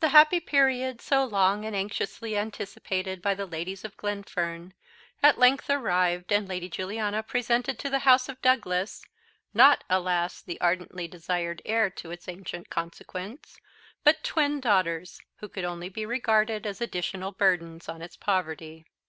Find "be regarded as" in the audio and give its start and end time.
15.88-16.80